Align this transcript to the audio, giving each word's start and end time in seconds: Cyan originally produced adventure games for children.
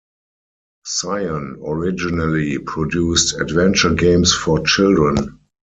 Cyan 0.83 1.59
originally 1.63 2.57
produced 2.57 3.39
adventure 3.39 3.93
games 3.93 4.33
for 4.33 4.63
children. 4.65 5.37